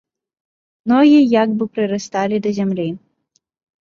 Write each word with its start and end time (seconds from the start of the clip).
Ногі 0.91 1.19
як 1.43 1.49
бы 1.59 1.65
прырасталі 1.75 2.35
да 2.47 2.55
зямлі. 2.59 2.89